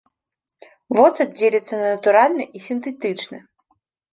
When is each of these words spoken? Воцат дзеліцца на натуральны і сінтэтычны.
Воцат 0.99 1.31
дзеліцца 1.37 1.73
на 1.81 1.87
натуральны 1.93 2.43
і 2.61 2.63
сінтэтычны. 2.69 3.37